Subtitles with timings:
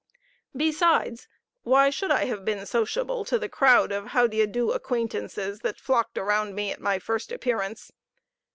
[0.57, 1.27] Besides,
[1.61, 5.79] why should I have been sociable to the crowd of how d'ye do acquaintances that
[5.79, 7.91] flocked around me at my first appearance?